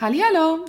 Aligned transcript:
Hallo, 0.00 0.66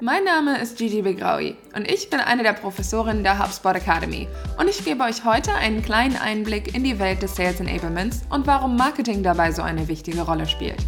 mein 0.00 0.24
Name 0.24 0.58
ist 0.58 0.78
Gigi 0.78 1.02
Begraui 1.02 1.58
und 1.76 1.86
ich 1.90 2.08
bin 2.08 2.20
eine 2.20 2.42
der 2.42 2.54
Professorinnen 2.54 3.22
der 3.22 3.38
HubSpot 3.38 3.76
Academy 3.76 4.28
und 4.58 4.66
ich 4.66 4.82
gebe 4.82 5.04
euch 5.04 5.26
heute 5.26 5.52
einen 5.52 5.82
kleinen 5.82 6.16
Einblick 6.16 6.74
in 6.74 6.82
die 6.82 6.98
Welt 6.98 7.20
des 7.20 7.36
Sales 7.36 7.60
Enablements 7.60 8.22
und 8.30 8.46
warum 8.46 8.76
Marketing 8.76 9.22
dabei 9.22 9.52
so 9.52 9.60
eine 9.60 9.88
wichtige 9.88 10.22
Rolle 10.22 10.48
spielt. 10.48 10.78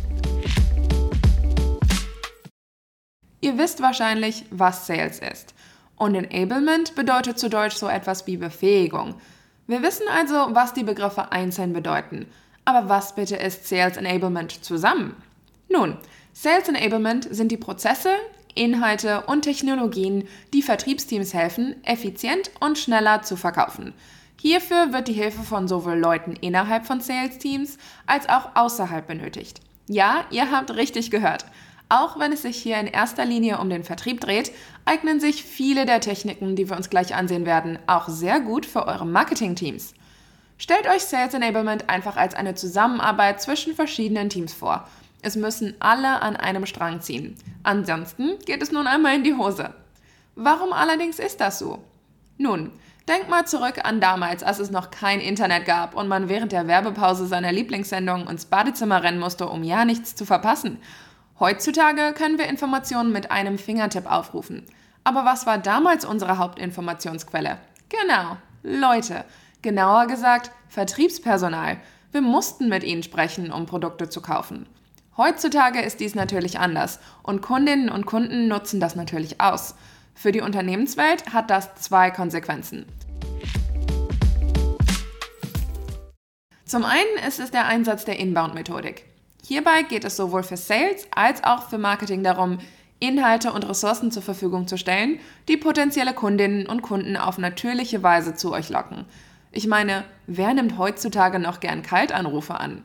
Ihr 3.43 3.59
wisst 3.59 3.83
wahrscheinlich, 3.83 4.47
was 4.51 4.87
Sales 4.87 5.19
ist. 5.19 5.55
Und 5.97 6.15
Enablement 6.15 6.95
bedeutet 6.95 7.39
zu 7.39 7.51
Deutsch 7.51 7.77
so 7.77 7.87
etwas 7.87 8.27
wie 8.27 8.39
Befähigung. 8.39 9.17
Wir 9.67 9.83
wissen 9.83 10.07
also, 10.09 10.55
was 10.55 10.73
die 10.73 10.85
Begriffe 10.85 11.33
einzeln 11.33 11.75
bedeuten. 11.75 12.29
Aber 12.65 12.89
was 12.89 13.15
bitte 13.15 13.37
ist 13.37 13.69
Sales 13.69 13.99
Enablement 13.99 14.65
zusammen? 14.65 15.23
Nun, 15.69 15.99
Sales 16.37 16.69
Enablement 16.69 17.29
sind 17.31 17.53
die 17.53 17.57
Prozesse, 17.57 18.11
Inhalte 18.57 19.23
und 19.27 19.43
Technologien, 19.43 20.27
die 20.53 20.63
Vertriebsteams 20.63 21.33
helfen, 21.33 21.77
effizient 21.85 22.51
und 22.59 22.77
schneller 22.77 23.23
zu 23.23 23.37
verkaufen. 23.37 23.95
Hierfür 24.41 24.93
wird 24.93 25.07
die 25.07 25.13
Hilfe 25.13 25.45
von 25.45 25.69
sowohl 25.69 25.97
Leuten 25.97 26.33
innerhalb 26.33 26.87
von 26.87 27.01
Sales-Teams 27.01 27.79
als 28.07 28.29
auch 28.29 28.57
außerhalb 28.57 29.07
benötigt. 29.07 29.61
Ja, 29.87 30.25
ihr 30.31 30.51
habt 30.51 30.75
richtig 30.75 31.13
gehört. 31.13 31.47
Auch 31.89 32.19
wenn 32.19 32.33
es 32.33 32.43
sich 32.43 32.57
hier 32.57 32.79
in 32.79 32.89
erster 32.89 33.25
Linie 33.25 33.59
um 33.59 33.71
den 33.71 33.85
Vertrieb 33.85 34.21
dreht, 34.21 34.51
eignen 34.85 35.21
sich 35.21 35.45
viele 35.45 35.87
der 35.87 36.01
Techniken, 36.01 36.57
die 36.57 36.69
wir 36.69 36.77
uns 36.77 36.91
gleich 36.91 37.15
ansehen 37.15 37.47
werden, 37.47 37.79
auch 37.87 38.09
sehr 38.09 38.41
gut 38.41 38.67
für 38.67 38.89
eure 38.89 39.07
Marketing-Teams. 39.07 39.95
Stellt 40.59 40.89
euch 40.89 41.05
Sales 41.05 41.35
Enablement 41.35 41.89
einfach 41.89 42.17
als 42.17 42.35
eine 42.35 42.57
Zusammenarbeit 42.57 43.41
zwischen 43.41 43.77
verschiedenen 43.77 44.31
Teams 44.31 44.53
vor– 44.53 44.89
es 45.25 45.37
müssen 45.37 45.75
alle 45.81 46.23
an 46.23 46.37
einem 46.37 46.67
Strang 46.67 47.01
ziehen. 47.01 47.37
Ansonsten 47.63 48.39
geht 48.45 48.63
es 48.63 48.71
nun 48.71 48.87
einmal 48.87 49.17
in 49.17 49.25
die 49.25 49.35
Hose. 49.35 49.75
Warum 50.37 50.73
allerdings 50.73 51.19
ist 51.19 51.41
das 51.41 51.59
so? 51.59 51.83
Nun, 52.37 52.73
denk 53.09 53.29
mal 53.29 53.47
zurück 53.47 53.81
an 53.85 54.01
damals, 54.01 54.43
als 54.43 54.59
es 54.59 54.71
noch 54.71 54.91
kein 54.91 55.21
Internet 55.21 55.65
gab 55.65 55.95
und 55.95 56.09
man 56.09 56.29
während 56.29 56.53
der 56.53 56.67
Werbepause 56.67 57.27
seiner 57.27 57.53
Lieblingssendung 57.53 58.29
ins 58.29 58.45
Badezimmer 58.45 59.03
rennen 59.03 59.21
musste, 59.21 59.49
um 59.49 59.63
ja 59.65 59.85
nichts 59.85 60.15
zu 60.15 60.27
verpassen. 60.27 60.79
Heutzutage 61.41 62.13
können 62.13 62.39
wir 62.39 62.49
Informationen 62.49 63.13
mit 63.13 63.31
einem 63.31 63.59
Fingertipp 63.59 64.11
aufrufen. 64.11 64.65
Aber 65.05 65.25
was 65.25 65.47
war 65.47 65.59
damals 65.59 66.05
unsere 66.05 66.39
Hauptinformationsquelle? 66.39 67.59
Genau, 67.89 68.37
Leute. 68.63 69.25
Genauer 69.63 70.07
gesagt, 70.07 70.51
Vertriebspersonal. 70.69 71.79
Wir 72.13 72.21
mussten 72.21 72.69
mit 72.69 72.85
ihnen 72.85 73.03
sprechen, 73.03 73.51
um 73.51 73.67
Produkte 73.67 74.09
zu 74.09 74.21
kaufen. 74.21 74.67
Heutzutage 75.17 75.81
ist 75.81 76.01
dies 76.01 76.17
natürlich 76.17 76.59
anders 76.59 76.99
und 77.23 77.41
Kundinnen 77.41 77.89
und 77.89 78.05
Kunden 78.05 78.49
nutzen 78.49 78.81
das 78.81 78.97
natürlich 78.97 79.41
aus. 79.41 79.77
Für 80.13 80.33
die 80.33 80.41
Unternehmenswelt 80.41 81.33
hat 81.33 81.51
das 81.51 81.75
zwei 81.77 82.11
Konsequenzen. 82.11 82.87
Zum 86.65 86.85
einen 86.85 87.29
ist 87.29 87.39
es 87.39 87.53
der 87.53 87.67
Einsatz 87.67 88.05
der 88.05 88.19
Inbound-Methodik. 88.19 89.05
Hierbei 89.47 89.83
geht 89.83 90.05
es 90.05 90.17
sowohl 90.17 90.43
für 90.43 90.57
Sales 90.57 91.07
als 91.15 91.45
auch 91.45 91.69
für 91.69 91.79
Marketing 91.79 92.25
darum, 92.25 92.59
Inhalte 92.99 93.53
und 93.53 93.69
Ressourcen 93.69 94.11
zur 94.11 94.23
Verfügung 94.23 94.67
zu 94.67 94.79
stellen, 94.79 95.21
die 95.47 95.57
potenzielle 95.57 96.15
Kundinnen 96.15 96.67
und 96.67 96.83
Kunden 96.83 97.17
auf 97.17 97.39
natürliche 97.39 98.03
Weise 98.03 98.35
zu 98.35 98.53
euch 98.53 98.71
locken. 98.71 99.05
Ich 99.53 99.69
meine, 99.69 100.05
wer 100.27 100.55
nimmt 100.55 100.79
heutzutage 100.79 101.39
noch 101.39 101.61
gern 101.61 101.83
Kaltanrufe 101.83 102.59
an? 102.59 102.83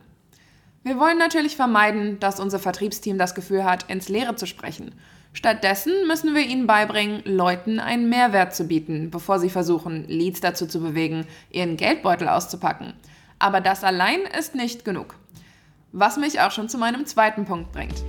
Wir 0.82 0.98
wollen 0.98 1.18
natürlich 1.18 1.56
vermeiden, 1.56 2.18
dass 2.20 2.40
unser 2.40 2.58
Vertriebsteam 2.58 3.18
das 3.18 3.34
Gefühl 3.34 3.64
hat, 3.64 3.90
ins 3.90 4.08
Leere 4.08 4.36
zu 4.36 4.46
sprechen. 4.46 4.94
Stattdessen 5.34 5.92
müssen 6.06 6.34
wir 6.34 6.40
ihnen 6.40 6.66
beibringen, 6.66 7.20
Leuten 7.26 7.78
einen 7.78 8.08
Mehrwert 8.08 8.54
zu 8.54 8.64
bieten, 8.64 9.10
bevor 9.10 9.38
sie 9.38 9.50
versuchen, 9.50 10.08
Leads 10.08 10.40
dazu 10.40 10.66
zu 10.66 10.80
bewegen, 10.80 11.26
ihren 11.50 11.76
Geldbeutel 11.76 12.28
auszupacken. 12.28 12.94
Aber 13.38 13.60
das 13.60 13.84
allein 13.84 14.20
ist 14.38 14.54
nicht 14.54 14.86
genug. 14.86 15.16
Was 15.92 16.16
mich 16.16 16.40
auch 16.40 16.50
schon 16.50 16.70
zu 16.70 16.78
meinem 16.78 17.04
zweiten 17.04 17.44
Punkt 17.44 17.72
bringt. 17.72 18.02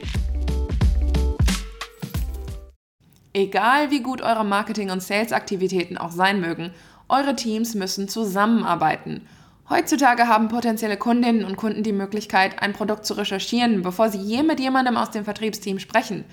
Egal 3.34 3.92
wie 3.92 4.02
gut 4.02 4.22
eure 4.22 4.46
Marketing- 4.46 4.92
und 4.92 5.04
Sales-Aktivitäten 5.04 5.98
auch 5.98 6.12
sein 6.12 6.40
mögen, 6.40 6.72
eure 7.10 7.36
Teams 7.36 7.76
müssen 7.76 8.08
zusammenarbeiten– 8.08 9.28
Heutzutage 9.72 10.28
haben 10.28 10.50
potenzielle 10.50 10.98
Kundinnen 10.98 11.46
und 11.46 11.56
Kunden 11.56 11.82
die 11.82 11.94
Möglichkeit, 11.94 12.62
ein 12.62 12.74
Produkt 12.74 13.06
zu 13.06 13.14
recherchieren, 13.14 13.84
bevor 13.84 14.10
sie 14.10 14.18
je 14.18 14.44
mit 14.44 14.60
jemandem 14.60 14.98
aus 14.98 15.12
dem 15.12 15.24
Vertriebsteam 15.24 15.80
sprechen. 15.80 16.26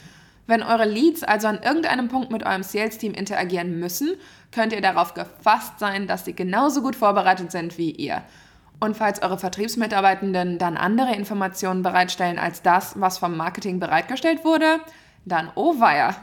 Wenn 0.49 0.65
eure 0.65 0.87
Leads 0.87 1.23
also 1.23 1.47
an 1.47 1.63
irgendeinem 1.63 2.09
Punkt 2.09 2.33
mit 2.33 2.45
eurem 2.45 2.65
Sales-Team 2.65 3.15
interagieren 3.15 3.79
müssen, 3.79 4.17
könnt 4.51 4.73
ihr 4.73 4.81
darauf 4.81 5.15
gefasst 5.15 5.79
sein, 5.79 6.09
dass 6.09 6.25
sie 6.25 6.33
genauso 6.33 6.83
gut 6.83 6.97
vorbereitet 6.97 7.53
sind 7.53 7.79
wie 7.79 7.93
ihr. 7.93 8.23
Und 8.81 8.97
falls 8.97 9.23
eure 9.23 9.39
Vertriebsmitarbeitenden 9.39 10.59
dann 10.59 10.77
andere 10.77 11.15
Informationen 11.15 11.85
bereitstellen 11.85 12.41
als 12.41 12.63
das, 12.63 13.01
was 13.01 13.19
vom 13.19 13.37
Marketing 13.37 13.79
bereitgestellt 13.79 14.45
wurde, 14.45 14.81
dann 15.25 15.53
oh 15.55 15.79
weia. 15.79 16.17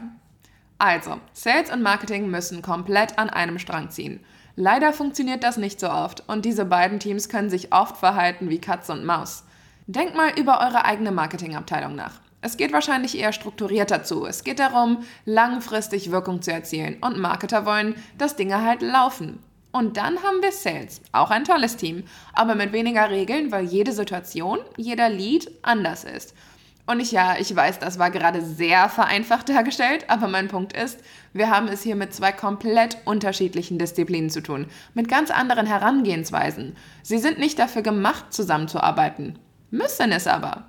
Also, 0.76 1.18
Sales 1.32 1.72
und 1.72 1.82
Marketing 1.82 2.28
müssen 2.28 2.60
komplett 2.60 3.18
an 3.18 3.30
einem 3.30 3.58
Strang 3.58 3.88
ziehen. 3.88 4.20
Leider 4.58 4.94
funktioniert 4.94 5.44
das 5.44 5.58
nicht 5.58 5.78
so 5.78 5.90
oft 5.90 6.26
und 6.28 6.46
diese 6.46 6.64
beiden 6.64 6.98
Teams 6.98 7.28
können 7.28 7.50
sich 7.50 7.74
oft 7.74 7.98
verhalten 7.98 8.48
wie 8.48 8.58
Katze 8.58 8.92
und 8.92 9.04
Maus. 9.04 9.44
Denkt 9.86 10.16
mal 10.16 10.30
über 10.38 10.60
eure 10.60 10.86
eigene 10.86 11.12
Marketingabteilung 11.12 11.94
nach. 11.94 12.20
Es 12.40 12.56
geht 12.56 12.72
wahrscheinlich 12.72 13.18
eher 13.18 13.32
strukturierter 13.32 14.02
zu. 14.02 14.24
Es 14.24 14.44
geht 14.44 14.58
darum, 14.58 15.04
langfristig 15.26 16.10
Wirkung 16.10 16.40
zu 16.40 16.52
erzielen 16.52 16.96
und 17.02 17.18
Marketer 17.18 17.66
wollen, 17.66 17.96
dass 18.16 18.36
Dinge 18.36 18.62
halt 18.62 18.80
laufen. 18.80 19.42
Und 19.72 19.98
dann 19.98 20.22
haben 20.22 20.40
wir 20.40 20.52
Sales, 20.52 21.02
auch 21.12 21.30
ein 21.30 21.44
tolles 21.44 21.76
Team, 21.76 22.04
aber 22.32 22.54
mit 22.54 22.72
weniger 22.72 23.10
Regeln, 23.10 23.52
weil 23.52 23.66
jede 23.66 23.92
Situation, 23.92 24.58
jeder 24.78 25.10
Lead 25.10 25.50
anders 25.60 26.04
ist. 26.04 26.34
Und 26.86 27.00
ich 27.00 27.10
ja, 27.10 27.36
ich 27.38 27.54
weiß, 27.54 27.80
das 27.80 27.98
war 27.98 28.10
gerade 28.10 28.40
sehr 28.40 28.88
vereinfacht 28.88 29.48
dargestellt, 29.48 30.04
aber 30.08 30.28
mein 30.28 30.46
Punkt 30.46 30.72
ist, 30.72 31.00
wir 31.32 31.50
haben 31.50 31.66
es 31.66 31.82
hier 31.82 31.96
mit 31.96 32.14
zwei 32.14 32.30
komplett 32.30 32.98
unterschiedlichen 33.04 33.78
Disziplinen 33.78 34.30
zu 34.30 34.40
tun, 34.40 34.66
mit 34.94 35.08
ganz 35.08 35.32
anderen 35.32 35.66
Herangehensweisen. 35.66 36.76
Sie 37.02 37.18
sind 37.18 37.38
nicht 37.38 37.58
dafür 37.58 37.82
gemacht, 37.82 38.32
zusammenzuarbeiten, 38.32 39.36
müssen 39.70 40.12
es 40.12 40.28
aber. 40.28 40.64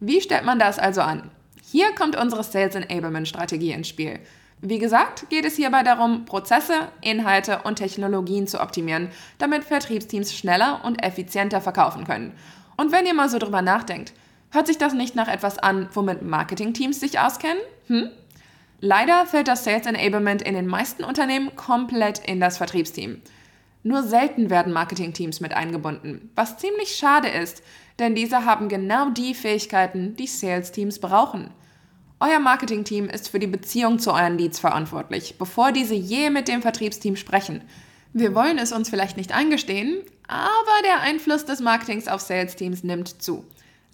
Wie 0.00 0.20
stellt 0.20 0.44
man 0.44 0.58
das 0.58 0.80
also 0.80 1.02
an? 1.02 1.30
Hier 1.70 1.94
kommt 1.94 2.16
unsere 2.16 2.42
Sales 2.42 2.74
Enablement 2.74 3.28
Strategie 3.28 3.72
ins 3.72 3.88
Spiel. 3.88 4.18
Wie 4.60 4.78
gesagt, 4.78 5.28
geht 5.30 5.44
es 5.44 5.56
hierbei 5.56 5.82
darum, 5.82 6.24
Prozesse, 6.24 6.88
Inhalte 7.00 7.60
und 7.62 7.76
Technologien 7.76 8.46
zu 8.46 8.60
optimieren, 8.60 9.08
damit 9.38 9.62
Vertriebsteams 9.62 10.34
schneller 10.34 10.80
und 10.84 11.04
effizienter 11.04 11.60
verkaufen 11.60 12.04
können. 12.04 12.32
Und 12.76 12.90
wenn 12.90 13.06
ihr 13.06 13.14
mal 13.14 13.28
so 13.28 13.38
drüber 13.38 13.62
nachdenkt, 13.62 14.14
Hört 14.54 14.68
sich 14.68 14.78
das 14.78 14.94
nicht 14.94 15.16
nach 15.16 15.26
etwas 15.26 15.58
an, 15.58 15.88
womit 15.94 16.22
Marketingteams 16.22 17.00
sich 17.00 17.18
auskennen? 17.18 17.60
Hm? 17.88 18.08
Leider 18.78 19.26
fällt 19.26 19.48
das 19.48 19.64
Sales 19.64 19.84
Enablement 19.84 20.42
in 20.42 20.54
den 20.54 20.68
meisten 20.68 21.02
Unternehmen 21.02 21.56
komplett 21.56 22.20
in 22.20 22.38
das 22.38 22.58
Vertriebsteam. 22.58 23.20
Nur 23.82 24.04
selten 24.04 24.50
werden 24.50 24.72
Marketingteams 24.72 25.40
mit 25.40 25.54
eingebunden, 25.54 26.30
was 26.36 26.56
ziemlich 26.58 26.94
schade 26.94 27.26
ist, 27.26 27.64
denn 27.98 28.14
diese 28.14 28.44
haben 28.44 28.68
genau 28.68 29.10
die 29.10 29.34
Fähigkeiten, 29.34 30.14
die 30.14 30.28
Sales-Teams 30.28 31.00
brauchen. 31.00 31.50
Euer 32.20 32.38
Marketingteam 32.38 33.08
ist 33.08 33.30
für 33.30 33.40
die 33.40 33.48
Beziehung 33.48 33.98
zu 33.98 34.12
euren 34.12 34.38
Leads 34.38 34.60
verantwortlich, 34.60 35.34
bevor 35.36 35.72
diese 35.72 35.96
je 35.96 36.30
mit 36.30 36.46
dem 36.46 36.62
Vertriebsteam 36.62 37.16
sprechen. 37.16 37.60
Wir 38.12 38.36
wollen 38.36 38.58
es 38.58 38.70
uns 38.70 38.88
vielleicht 38.88 39.16
nicht 39.16 39.34
eingestehen, 39.34 39.98
aber 40.28 40.82
der 40.84 41.00
Einfluss 41.00 41.44
des 41.44 41.58
Marketings 41.58 42.06
auf 42.06 42.20
Sales-Teams 42.20 42.84
nimmt 42.84 43.20
zu. 43.20 43.44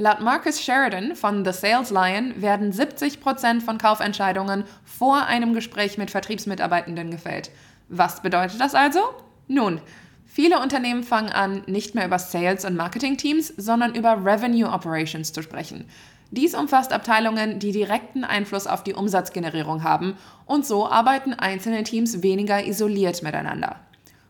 Laut 0.00 0.22
Marcus 0.22 0.62
Sheridan 0.62 1.14
von 1.14 1.44
The 1.44 1.52
Sales 1.52 1.90
Lion 1.90 2.32
werden 2.40 2.72
70% 2.72 3.60
von 3.60 3.76
Kaufentscheidungen 3.76 4.64
vor 4.82 5.26
einem 5.26 5.52
Gespräch 5.52 5.98
mit 5.98 6.10
Vertriebsmitarbeitenden 6.10 7.10
gefällt. 7.10 7.50
Was 7.90 8.22
bedeutet 8.22 8.62
das 8.62 8.74
also? 8.74 9.00
Nun, 9.46 9.82
viele 10.24 10.58
Unternehmen 10.58 11.02
fangen 11.02 11.28
an, 11.28 11.64
nicht 11.66 11.94
mehr 11.94 12.06
über 12.06 12.18
Sales- 12.18 12.64
und 12.64 12.76
Marketing-Teams, 12.76 13.48
sondern 13.58 13.94
über 13.94 14.24
Revenue 14.24 14.70
Operations 14.70 15.34
zu 15.34 15.42
sprechen. 15.42 15.84
Dies 16.30 16.54
umfasst 16.54 16.94
Abteilungen, 16.94 17.58
die 17.58 17.72
direkten 17.72 18.24
Einfluss 18.24 18.66
auf 18.66 18.82
die 18.82 18.94
Umsatzgenerierung 18.94 19.84
haben 19.84 20.16
und 20.46 20.64
so 20.64 20.88
arbeiten 20.88 21.34
einzelne 21.34 21.82
Teams 21.82 22.22
weniger 22.22 22.64
isoliert 22.64 23.22
miteinander. 23.22 23.76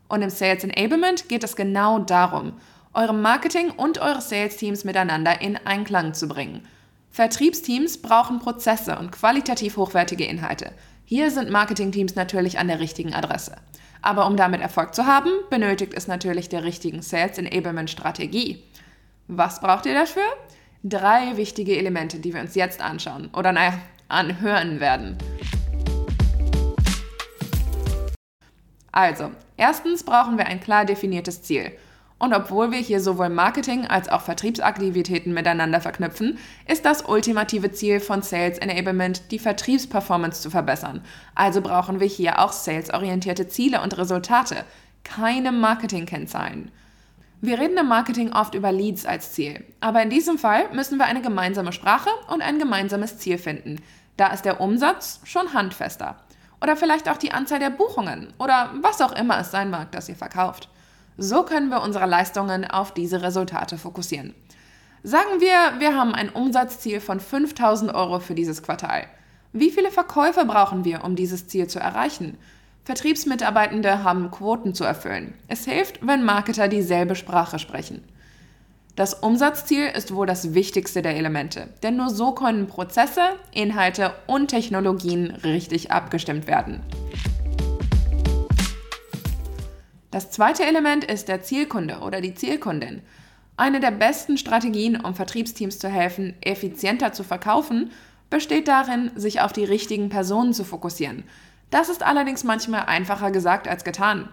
Und 0.08 0.22
im 0.22 0.30
Sales 0.30 0.64
Enablement 0.64 1.28
geht 1.28 1.44
es 1.44 1.54
genau 1.54 2.00
darum 2.00 2.54
eure 2.92 3.14
Marketing- 3.14 3.70
und 3.70 3.98
eure 3.98 4.20
Sales-Teams 4.20 4.84
miteinander 4.84 5.40
in 5.40 5.56
Einklang 5.56 6.14
zu 6.14 6.26
bringen. 6.26 6.66
Vertriebsteams 7.10 8.02
brauchen 8.02 8.40
Prozesse 8.40 8.98
und 8.98 9.12
qualitativ 9.12 9.76
hochwertige 9.76 10.24
Inhalte. 10.24 10.72
Hier 11.04 11.30
sind 11.30 11.50
Marketingteams 11.50 12.14
natürlich 12.14 12.58
an 12.58 12.68
der 12.68 12.80
richtigen 12.80 13.14
Adresse. 13.14 13.56
Aber 14.02 14.26
um 14.26 14.36
damit 14.36 14.60
Erfolg 14.60 14.94
zu 14.94 15.06
haben, 15.06 15.30
benötigt 15.50 15.94
es 15.94 16.08
natürlich 16.08 16.48
der 16.48 16.64
richtigen 16.64 17.02
Sales 17.02 17.38
Enablement 17.38 17.90
Strategie. 17.90 18.64
Was 19.28 19.60
braucht 19.60 19.86
ihr 19.86 19.94
dafür? 19.94 20.24
Drei 20.82 21.36
wichtige 21.36 21.76
Elemente, 21.76 22.18
die 22.18 22.32
wir 22.32 22.40
uns 22.40 22.54
jetzt 22.54 22.80
anschauen. 22.80 23.28
Oder 23.34 23.52
naja, 23.52 23.74
anhören 24.08 24.80
werden. 24.80 25.18
Also, 28.90 29.30
erstens 29.56 30.02
brauchen 30.02 30.38
wir 30.38 30.46
ein 30.46 30.60
klar 30.60 30.84
definiertes 30.84 31.42
Ziel. 31.42 31.72
Und 32.20 32.34
obwohl 32.34 32.70
wir 32.70 32.78
hier 32.78 33.00
sowohl 33.00 33.30
Marketing 33.30 33.86
als 33.86 34.10
auch 34.10 34.20
Vertriebsaktivitäten 34.20 35.32
miteinander 35.32 35.80
verknüpfen, 35.80 36.36
ist 36.68 36.84
das 36.84 37.08
ultimative 37.08 37.72
Ziel 37.72 37.98
von 37.98 38.20
Sales 38.20 38.58
Enablement, 38.58 39.30
die 39.30 39.38
Vertriebsperformance 39.38 40.42
zu 40.42 40.50
verbessern. 40.50 41.02
Also 41.34 41.62
brauchen 41.62 41.98
wir 41.98 42.06
hier 42.06 42.38
auch 42.38 42.52
salesorientierte 42.52 43.48
Ziele 43.48 43.80
und 43.80 43.96
Resultate, 43.96 44.66
keine 45.02 45.50
Marketingkennzahlen. 45.50 46.70
Wir 47.40 47.58
reden 47.58 47.78
im 47.78 47.88
Marketing 47.88 48.34
oft 48.34 48.54
über 48.54 48.70
Leads 48.70 49.06
als 49.06 49.32
Ziel, 49.32 49.64
aber 49.80 50.02
in 50.02 50.10
diesem 50.10 50.36
Fall 50.36 50.70
müssen 50.74 50.98
wir 50.98 51.06
eine 51.06 51.22
gemeinsame 51.22 51.72
Sprache 51.72 52.10
und 52.28 52.42
ein 52.42 52.58
gemeinsames 52.58 53.16
Ziel 53.16 53.38
finden. 53.38 53.76
Da 54.18 54.26
ist 54.26 54.44
der 54.44 54.60
Umsatz 54.60 55.20
schon 55.24 55.54
handfester. 55.54 56.16
Oder 56.60 56.76
vielleicht 56.76 57.08
auch 57.08 57.16
die 57.16 57.32
Anzahl 57.32 57.60
der 57.60 57.70
Buchungen 57.70 58.34
oder 58.38 58.74
was 58.82 59.00
auch 59.00 59.12
immer 59.12 59.40
es 59.40 59.50
sein 59.50 59.70
mag, 59.70 59.90
das 59.92 60.10
ihr 60.10 60.16
verkauft. 60.16 60.68
So 61.22 61.42
können 61.42 61.68
wir 61.68 61.82
unsere 61.82 62.06
Leistungen 62.06 62.64
auf 62.64 62.94
diese 62.94 63.20
Resultate 63.20 63.76
fokussieren. 63.76 64.32
Sagen 65.02 65.38
wir, 65.38 65.78
wir 65.78 65.94
haben 65.94 66.14
ein 66.14 66.30
Umsatzziel 66.30 66.98
von 66.98 67.20
5000 67.20 67.94
Euro 67.94 68.20
für 68.20 68.34
dieses 68.34 68.62
Quartal. 68.62 69.04
Wie 69.52 69.70
viele 69.70 69.90
Verkäufe 69.90 70.46
brauchen 70.46 70.86
wir, 70.86 71.04
um 71.04 71.16
dieses 71.16 71.46
Ziel 71.46 71.66
zu 71.66 71.78
erreichen? 71.78 72.38
Vertriebsmitarbeitende 72.84 74.02
haben 74.02 74.30
Quoten 74.30 74.72
zu 74.72 74.84
erfüllen. 74.84 75.34
Es 75.46 75.66
hilft, 75.66 76.06
wenn 76.06 76.24
Marketer 76.24 76.68
dieselbe 76.68 77.14
Sprache 77.14 77.58
sprechen. 77.58 78.02
Das 78.96 79.12
Umsatzziel 79.12 79.88
ist 79.94 80.14
wohl 80.14 80.26
das 80.26 80.54
wichtigste 80.54 81.02
der 81.02 81.16
Elemente, 81.16 81.68
denn 81.82 81.98
nur 81.98 82.08
so 82.08 82.32
können 82.32 82.66
Prozesse, 82.66 83.20
Inhalte 83.52 84.14
und 84.26 84.48
Technologien 84.48 85.32
richtig 85.44 85.92
abgestimmt 85.92 86.46
werden. 86.46 86.80
Das 90.10 90.30
zweite 90.30 90.64
Element 90.64 91.04
ist 91.04 91.28
der 91.28 91.42
Zielkunde 91.42 91.98
oder 92.00 92.20
die 92.20 92.34
Zielkundin. 92.34 93.02
Eine 93.56 93.78
der 93.78 93.92
besten 93.92 94.38
Strategien, 94.38 95.00
um 95.00 95.14
Vertriebsteams 95.14 95.78
zu 95.78 95.88
helfen, 95.88 96.34
effizienter 96.40 97.12
zu 97.12 97.22
verkaufen, 97.22 97.92
besteht 98.28 98.66
darin, 98.66 99.12
sich 99.14 99.40
auf 99.40 99.52
die 99.52 99.64
richtigen 99.64 100.08
Personen 100.08 100.52
zu 100.52 100.64
fokussieren. 100.64 101.24
Das 101.70 101.88
ist 101.88 102.02
allerdings 102.02 102.42
manchmal 102.42 102.86
einfacher 102.86 103.30
gesagt 103.30 103.68
als 103.68 103.84
getan. 103.84 104.28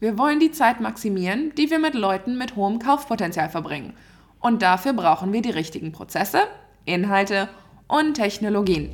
Wir 0.00 0.18
wollen 0.18 0.40
die 0.40 0.50
Zeit 0.50 0.80
maximieren, 0.80 1.54
die 1.56 1.70
wir 1.70 1.78
mit 1.78 1.94
Leuten 1.94 2.36
mit 2.36 2.56
hohem 2.56 2.78
Kaufpotenzial 2.78 3.48
verbringen. 3.48 3.94
Und 4.40 4.60
dafür 4.60 4.92
brauchen 4.92 5.32
wir 5.32 5.40
die 5.40 5.50
richtigen 5.50 5.92
Prozesse, 5.92 6.40
Inhalte 6.84 7.48
und 7.86 8.14
Technologien. 8.14 8.90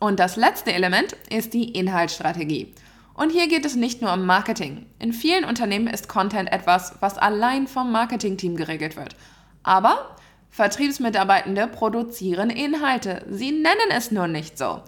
Und 0.00 0.18
das 0.18 0.36
letzte 0.36 0.72
Element 0.72 1.14
ist 1.28 1.52
die 1.52 1.70
Inhaltsstrategie. 1.70 2.74
Und 3.12 3.30
hier 3.30 3.48
geht 3.48 3.66
es 3.66 3.76
nicht 3.76 4.00
nur 4.00 4.14
um 4.14 4.24
Marketing. 4.24 4.86
In 4.98 5.12
vielen 5.12 5.44
Unternehmen 5.44 5.88
ist 5.88 6.08
Content 6.08 6.50
etwas, 6.50 6.94
was 7.00 7.18
allein 7.18 7.66
vom 7.66 7.92
Marketingteam 7.92 8.56
geregelt 8.56 8.96
wird. 8.96 9.14
Aber 9.62 10.16
Vertriebsmitarbeitende 10.48 11.66
produzieren 11.68 12.48
Inhalte. 12.48 13.24
Sie 13.28 13.52
nennen 13.52 13.90
es 13.90 14.10
nur 14.10 14.26
nicht 14.26 14.56
so. 14.56 14.82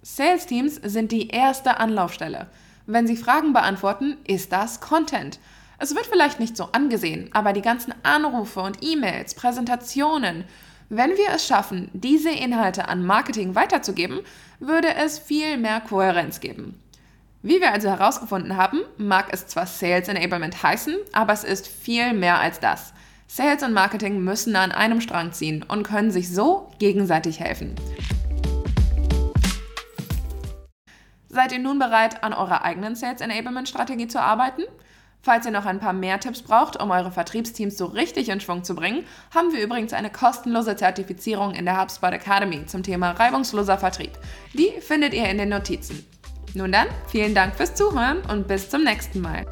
Sales 0.00 0.46
Teams 0.46 0.76
sind 0.82 1.12
die 1.12 1.28
erste 1.28 1.78
Anlaufstelle. 1.78 2.48
Wenn 2.86 3.06
sie 3.06 3.16
Fragen 3.16 3.52
beantworten, 3.52 4.16
ist 4.26 4.50
das 4.52 4.80
Content. 4.80 5.38
Es 5.78 5.94
wird 5.94 6.06
vielleicht 6.06 6.40
nicht 6.40 6.56
so 6.56 6.70
angesehen, 6.72 7.28
aber 7.34 7.52
die 7.52 7.62
ganzen 7.62 7.94
Anrufe 8.02 8.60
und 8.60 8.78
E-Mails, 8.80 9.34
Präsentationen, 9.34 10.44
wenn 10.88 11.10
wir 11.10 11.30
es 11.34 11.46
schaffen, 11.46 11.90
diese 11.92 12.30
Inhalte 12.30 12.88
an 12.88 13.04
Marketing 13.04 13.54
weiterzugeben, 13.54 14.20
würde 14.60 14.94
es 14.94 15.18
viel 15.18 15.56
mehr 15.56 15.80
Kohärenz 15.80 16.40
geben. 16.40 16.80
Wie 17.42 17.60
wir 17.60 17.72
also 17.72 17.88
herausgefunden 17.88 18.56
haben, 18.56 18.80
mag 18.96 19.26
es 19.30 19.46
zwar 19.46 19.66
Sales 19.66 20.08
Enablement 20.08 20.62
heißen, 20.62 20.96
aber 21.12 21.32
es 21.32 21.44
ist 21.44 21.68
viel 21.68 22.14
mehr 22.14 22.38
als 22.40 22.60
das. 22.60 22.94
Sales 23.26 23.62
und 23.62 23.72
Marketing 23.72 24.22
müssen 24.22 24.56
an 24.56 24.72
einem 24.72 25.00
Strang 25.00 25.32
ziehen 25.32 25.62
und 25.62 25.82
können 25.82 26.10
sich 26.10 26.32
so 26.32 26.70
gegenseitig 26.78 27.40
helfen. 27.40 27.74
Seid 31.28 31.52
ihr 31.52 31.58
nun 31.58 31.78
bereit, 31.78 32.22
an 32.22 32.32
eurer 32.32 32.62
eigenen 32.62 32.94
Sales 32.94 33.20
Enablement 33.20 33.68
Strategie 33.68 34.06
zu 34.06 34.20
arbeiten? 34.20 34.62
Falls 35.24 35.46
ihr 35.46 35.52
noch 35.52 35.64
ein 35.64 35.80
paar 35.80 35.94
mehr 35.94 36.20
Tipps 36.20 36.42
braucht, 36.42 36.78
um 36.82 36.90
eure 36.90 37.10
Vertriebsteams 37.10 37.78
so 37.78 37.86
richtig 37.86 38.28
in 38.28 38.40
Schwung 38.40 38.62
zu 38.62 38.74
bringen, 38.74 39.06
haben 39.34 39.54
wir 39.54 39.62
übrigens 39.62 39.94
eine 39.94 40.10
kostenlose 40.10 40.76
Zertifizierung 40.76 41.54
in 41.54 41.64
der 41.64 41.80
HubSpot 41.80 42.12
Academy 42.12 42.66
zum 42.66 42.82
Thema 42.82 43.12
reibungsloser 43.12 43.78
Vertrieb. 43.78 44.12
Die 44.52 44.70
findet 44.82 45.14
ihr 45.14 45.26
in 45.30 45.38
den 45.38 45.48
Notizen. 45.48 46.04
Nun 46.52 46.72
dann, 46.72 46.88
vielen 47.08 47.34
Dank 47.34 47.54
fürs 47.54 47.74
Zuhören 47.74 48.18
und 48.30 48.46
bis 48.46 48.68
zum 48.68 48.84
nächsten 48.84 49.22
Mal. 49.22 49.46